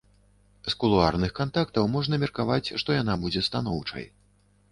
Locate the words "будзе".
3.27-3.45